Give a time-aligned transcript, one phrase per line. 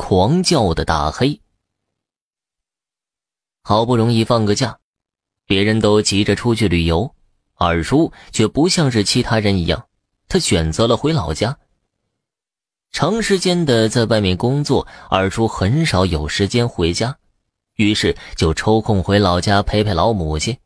[0.00, 1.38] 狂叫的大黑。
[3.60, 4.78] 好不容易放个假，
[5.44, 7.14] 别人都急着出去旅游，
[7.54, 9.86] 二叔却不像是其他人一样，
[10.26, 11.58] 他选择了回老家。
[12.90, 17.18] 长时间的在外面工作，二叔很少有时间回家，
[17.76, 20.56] 于是就抽空回老家陪陪老母亲。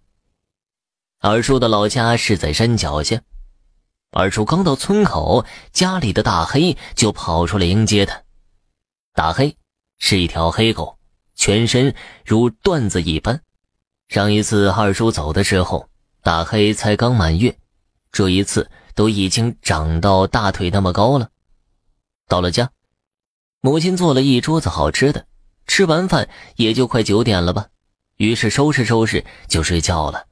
[1.18, 3.20] 二叔的老家是在山脚下，
[4.12, 8.23] 二叔刚到村口，家里的大黑就跑出来迎接他。
[9.14, 9.56] 大黑
[9.98, 10.98] 是一条黑狗，
[11.36, 13.40] 全身如缎子一般。
[14.08, 15.88] 上一次二叔走的时候，
[16.20, 17.56] 大黑才刚满月，
[18.10, 21.30] 这一次都已经长到大腿那么高了。
[22.26, 22.68] 到了家，
[23.60, 25.24] 母亲做了一桌子好吃的，
[25.68, 27.68] 吃完饭也就快九点了吧，
[28.16, 30.26] 于是收拾收拾就睡觉了。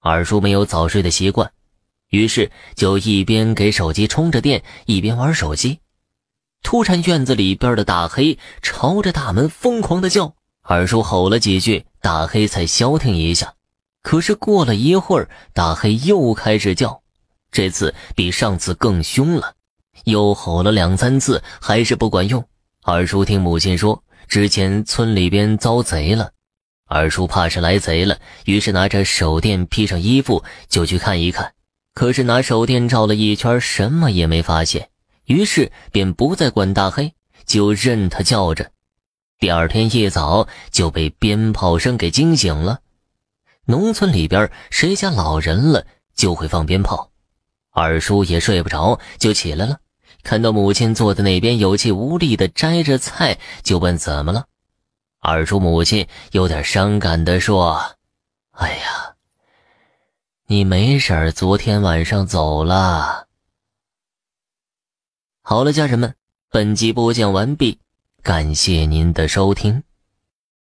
[0.00, 1.52] 二叔没有早睡的习惯，
[2.08, 5.78] 于是就一边给手机充着电，一边玩手机。
[6.64, 10.34] 突然，院子里边的大黑朝着大门疯狂的叫。
[10.62, 13.52] 二叔吼了几句，大黑才消停一下。
[14.02, 17.02] 可是过了一会儿，大黑又开始叫，
[17.52, 19.52] 这次比上次更凶了，
[20.04, 22.42] 又吼了两三次，还是不管用。
[22.82, 26.32] 二叔听母亲说，之前村里边遭贼了。
[26.86, 31.52] 二叔怕是来贼了，于是拿着手电，披上衣服就去看一看。
[31.94, 34.88] 可是拿手电照了一圈，什么也没发现，
[35.26, 38.70] 于是便不再管大黑，就任他叫着。
[39.38, 42.80] 第二天一早就被鞭炮声给惊醒了。
[43.66, 47.10] 农村里边谁家老人了就会放鞭炮，
[47.70, 49.78] 二叔也睡不着，就起来了。
[50.22, 54.46] 看到母亲坐在那边有气无力的摘着菜，就问怎么了。
[55.20, 57.96] 二叔母亲有点伤感的说
[58.52, 59.14] ：“哎呀，
[60.46, 63.26] 你没事昨天晚上走了。”
[65.46, 66.14] 好了，家人们，
[66.50, 67.78] 本集播讲完毕，
[68.22, 69.82] 感谢您的收听。